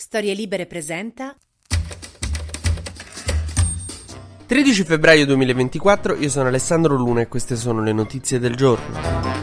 [0.00, 1.36] Storie Libere presenta
[4.46, 9.37] 13 febbraio 2024, io sono Alessandro Luna e queste sono le notizie del giorno.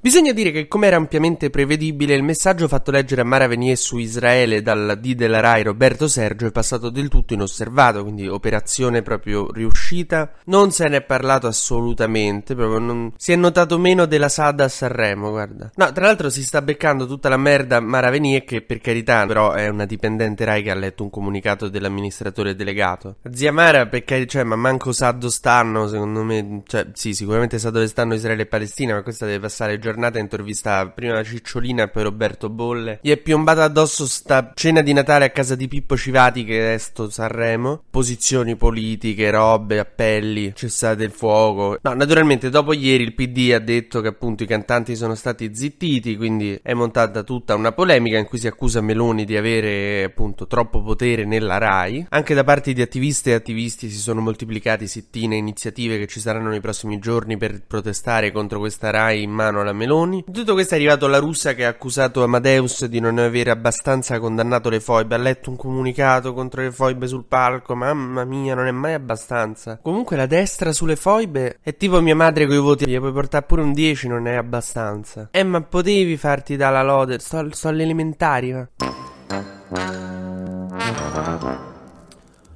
[0.00, 3.98] Bisogna dire che, come era ampiamente prevedibile, il messaggio fatto leggere a Mara Venier su
[3.98, 9.50] Israele dal D della RAI Roberto Sergio è passato del tutto inosservato, quindi operazione proprio
[9.50, 10.34] riuscita.
[10.44, 13.12] Non se ne è parlato assolutamente, proprio non...
[13.16, 15.72] si è notato meno della Sada a Sanremo, guarda.
[15.74, 19.50] No, tra l'altro si sta beccando tutta la merda Mara Venier che, per carità, però
[19.50, 23.16] è una dipendente RAI che ha letto un comunicato dell'amministratore delegato.
[23.32, 27.70] Zia Mara, perché, cioè, ma manco sa dove stanno, secondo me, cioè, sì, sicuramente sa
[27.70, 31.88] dove stanno Israele e Palestina, ma questa deve passare giornata giornata intervista prima Cicciolina e
[31.88, 32.98] poi Roberto Bolle.
[33.00, 36.78] Gli è piombata addosso sta cena di Natale a casa di Pippo Civati che è
[36.78, 37.84] sto Sanremo.
[37.88, 41.78] Posizioni politiche, robe, appelli, cessate il fuoco.
[41.80, 46.18] No, naturalmente dopo ieri il PD ha detto che appunto i cantanti sono stati zittiti,
[46.18, 50.82] quindi è montata tutta una polemica in cui si accusa Meloni di avere appunto troppo
[50.82, 52.08] potere nella RAI.
[52.10, 56.20] Anche da parte di attiviste e attivisti si sono moltiplicati sittine e iniziative che ci
[56.20, 60.24] saranno nei prossimi giorni per protestare contro questa RAI in mano alla Meloni.
[60.30, 64.68] Tutto questo è arrivato la russa che ha accusato Amadeus di non avere abbastanza condannato
[64.68, 65.14] le foibe.
[65.14, 67.74] Ha letto un comunicato contro le foibe sul palco.
[67.74, 69.78] Mamma mia, non è mai abbastanza.
[69.80, 72.86] Comunque la destra sulle foibe è tipo mia madre con i voti.
[72.86, 75.28] Gli puoi portare pure un 10, non è abbastanza.
[75.30, 77.18] Eh, ma potevi farti dalla lode.
[77.20, 78.66] Sto, sto all'elementari, va.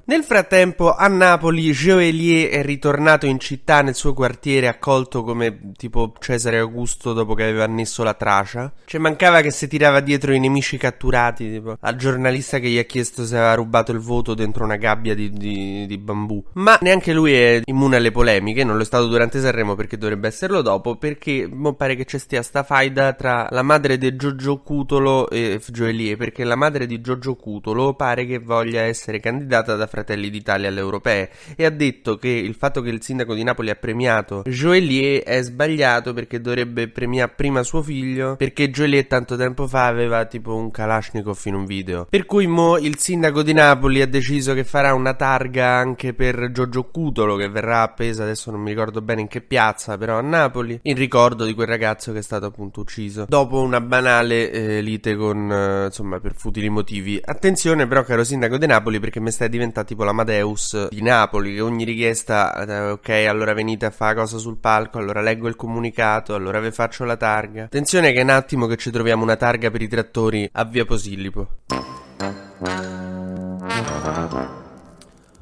[0.04, 6.12] Nel frattempo a Napoli Joelier è ritornato in città nel suo quartiere accolto come tipo
[6.18, 8.72] Cesare Augusto dopo che aveva annesso la Tracia.
[8.84, 12.82] Cioè mancava che si tirava dietro i nemici catturati, tipo al giornalista che gli ha
[12.82, 16.42] chiesto se aveva rubato il voto dentro una gabbia di, di, di bambù.
[16.54, 20.26] Ma neanche lui è immune alle polemiche, non lo è stato durante Sanremo perché dovrebbe
[20.26, 24.58] esserlo dopo, perché mo pare che c'è stia sta faida tra la madre di Giorgio
[24.58, 29.90] Cutolo e Joelier, perché la madre di Giorgio Cutolo pare che voglia essere candidata da
[29.92, 33.68] Fratelli d'Italia alle europee e ha detto che il fatto che il sindaco di Napoli
[33.68, 39.66] ha premiato Joelier è sbagliato perché dovrebbe premiare prima suo figlio perché Joelier tanto tempo
[39.66, 42.06] fa aveva tipo un Kalashnikov in un video.
[42.08, 46.52] Per cui mo il sindaco di Napoli ha deciso che farà una targa anche per
[46.52, 50.22] Giorgio Cutolo che verrà appesa adesso non mi ricordo bene in che piazza però a
[50.22, 54.80] Napoli in ricordo di quel ragazzo che è stato appunto ucciso dopo una banale eh,
[54.80, 57.20] lite con eh, insomma per futili motivi.
[57.22, 61.60] Attenzione però caro sindaco di Napoli perché mi stai diventando tipo l'Amadeus di Napoli, che
[61.60, 66.34] ogni richiesta, eh, ok, allora venite a fare cosa sul palco, allora leggo il comunicato,
[66.34, 67.64] allora vi faccio la targa.
[67.64, 70.84] Attenzione che è un attimo che ci troviamo una targa per i trattori a via
[70.84, 71.48] Posillipo.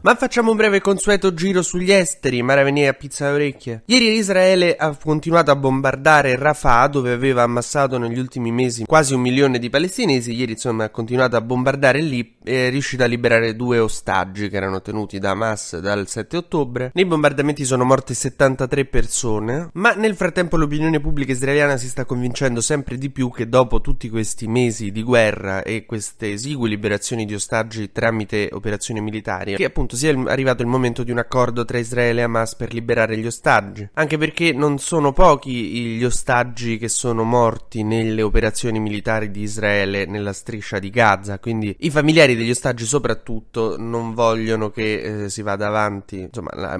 [0.02, 3.82] Ma facciamo un breve consueto giro sugli esteri, Mara Venier a pizza alle orecchie.
[3.84, 9.20] Ieri Israele ha continuato a bombardare Rafah, dove aveva ammassato negli ultimi mesi quasi un
[9.20, 10.32] milione di palestinesi.
[10.32, 14.56] Ieri, insomma, ha continuato a bombardare lì e è riuscita a liberare due ostaggi che
[14.56, 16.92] erano tenuti da Hamas dal 7 ottobre.
[16.94, 22.62] Nei bombardamenti sono morte 73 persone, ma nel frattempo l'opinione pubblica israeliana si sta convincendo
[22.62, 27.34] sempre di più che dopo tutti questi mesi di guerra e queste esigue liberazioni di
[27.34, 32.20] ostaggi tramite operazioni militari, che appunto sia arrivato il momento di un accordo tra Israele
[32.20, 33.88] e Hamas per liberare gli ostaggi.
[33.94, 40.06] Anche perché non sono pochi gli ostaggi che sono morti nelle operazioni militari di Israele
[40.06, 45.42] nella striscia di Gaza, quindi i familiari degli ostaggi soprattutto non vogliono che eh, si
[45.42, 46.76] vada avanti, insomma la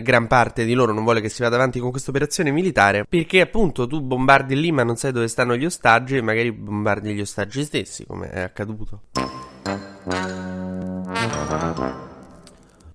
[0.00, 3.40] gran parte di loro non vuole che si vada avanti con questa operazione militare perché
[3.40, 7.20] appunto tu bombardi lì ma non sai dove stanno gli ostaggi e magari bombardi gli
[7.20, 9.02] ostaggi stessi come è accaduto.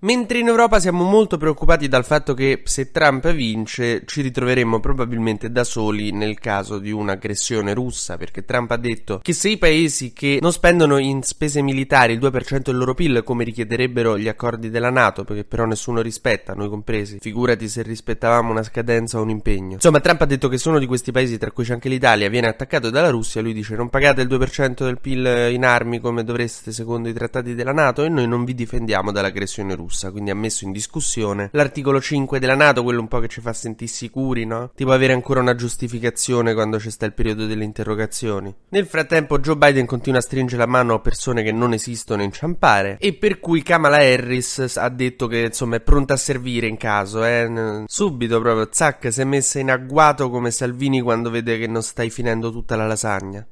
[0.01, 5.51] Mentre in Europa siamo molto preoccupati dal fatto che se Trump vince ci ritroveremo probabilmente
[5.51, 10.13] da soli nel caso di un'aggressione russa, perché Trump ha detto che se i paesi
[10.13, 14.69] che non spendono in spese militari il 2% del loro PIL come richiederebbero gli accordi
[14.69, 19.31] della Nato, perché però nessuno rispetta, noi compresi, figurati se rispettavamo una scadenza o un
[19.31, 19.73] impegno.
[19.73, 22.29] Insomma, Trump ha detto che se uno di questi paesi, tra cui c'è anche l'Italia,
[22.29, 26.23] viene attaccato dalla Russia, lui dice non pagate il 2% del PIL in armi come
[26.23, 30.29] dovreste secondo i trattati della Nato e noi non vi difendiamo dall'aggressione russa russa, quindi
[30.29, 33.89] ha messo in discussione l'articolo 5 della Nato, quello un po' che ci fa sentire
[33.89, 34.71] sicuri, no?
[34.75, 38.53] Tipo avere ancora una giustificazione quando c'è sta il periodo delle interrogazioni.
[38.69, 42.31] Nel frattempo Joe Biden continua a stringere la mano a persone che non esistono in
[42.31, 46.77] ciampare e per cui Kamala Harris ha detto che insomma è pronta a servire in
[46.77, 47.85] caso, eh?
[47.87, 52.09] Subito proprio, zac, si è messa in agguato come Salvini quando vede che non stai
[52.09, 53.45] finendo tutta la lasagna.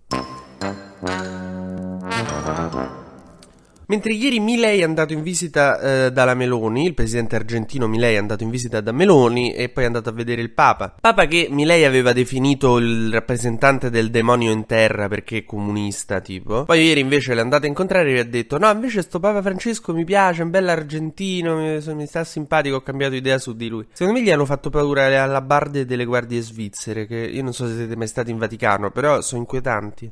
[3.87, 8.17] Mentre ieri Milei è andato in visita eh, dalla Meloni, il presidente argentino Milei è
[8.17, 10.95] andato in visita da Meloni e poi è andato a vedere il Papa.
[10.99, 16.63] Papa che Milei aveva definito il rappresentante del demonio in terra perché è comunista, tipo.
[16.63, 19.41] Poi ieri invece l'è andato a incontrare e gli ha detto: No, invece sto Papa
[19.41, 23.55] Francesco mi piace, è un bel argentino, mi, mi sta simpatico, ho cambiato idea su
[23.55, 23.85] di lui.
[23.91, 27.67] Secondo me gli hanno fatto paura alla barde delle guardie svizzere, che io non so
[27.67, 30.11] se siete mai stati in Vaticano, però sono inquietanti.